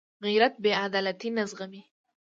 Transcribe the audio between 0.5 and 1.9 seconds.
بېعدالتي نه زغمي